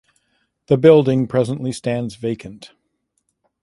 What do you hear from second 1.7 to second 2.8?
stands vacant.